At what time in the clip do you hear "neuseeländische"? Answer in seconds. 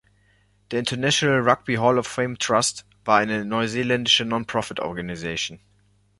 3.45-4.25